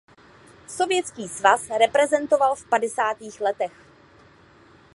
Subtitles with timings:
[0.67, 3.85] Sovětský svaz reprezentoval v padesátých letech.